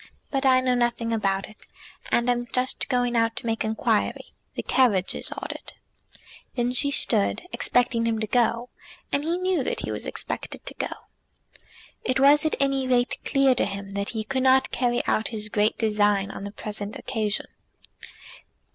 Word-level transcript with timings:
"But 0.31 0.47
I 0.47 0.61
know 0.61 0.73
nothing 0.73 1.13
about 1.13 1.47
it, 1.47 1.57
and 2.11 2.27
am 2.27 2.47
just 2.51 2.89
going 2.89 3.15
out 3.15 3.35
to 3.35 3.45
make 3.45 3.63
inquiry. 3.63 4.33
The 4.55 4.63
carriage 4.63 5.13
is 5.13 5.31
ordered." 5.31 5.73
Then 6.55 6.73
she 6.73 6.89
stood, 6.89 7.43
expecting 7.53 8.07
him 8.07 8.19
to 8.19 8.25
go; 8.25 8.69
and 9.11 9.23
he 9.23 9.37
knew 9.37 9.63
that 9.63 9.81
he 9.81 9.91
was 9.91 10.07
expected 10.07 10.65
to 10.65 10.73
go. 10.73 10.87
It 12.03 12.19
was 12.19 12.47
at 12.47 12.55
any 12.59 12.87
rate 12.87 13.19
clear 13.23 13.53
to 13.53 13.65
him 13.65 13.93
that 13.93 14.09
he 14.09 14.23
could 14.23 14.41
not 14.41 14.71
carry 14.71 15.05
out 15.05 15.27
his 15.27 15.49
great 15.49 15.77
design 15.77 16.31
on 16.31 16.45
the 16.45 16.51
present 16.51 16.95
occasion. 16.97 17.45